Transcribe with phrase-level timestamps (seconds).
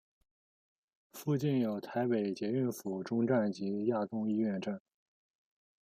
[1.13, 4.81] 附近有台北捷运府中站及亚东医院站。